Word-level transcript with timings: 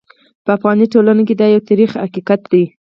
په 0.43 0.51
افغاني 0.57 0.85
ټولنه 0.93 1.21
کې 1.27 1.35
دا 1.41 1.47
یو 1.53 1.65
ترخ 1.67 1.91
حقیقت 2.03 2.41
دی. 2.51 2.63